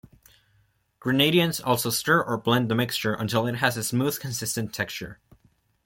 [0.99, 5.19] Grenadians also stir or blend the mixture until it has a smooth consistent texture.